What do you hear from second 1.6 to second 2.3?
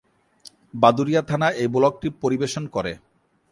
এই ব্লকটি